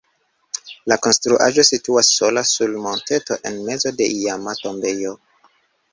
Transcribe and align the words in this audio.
La 0.91 0.95
konstruaĵo 1.07 1.65
situas 1.69 2.09
sola 2.21 2.45
sur 2.53 2.73
monteto 2.87 3.39
en 3.51 3.63
mezo 3.69 3.93
de 4.01 4.09
iama 4.19 4.57
tombejo. 4.63 5.17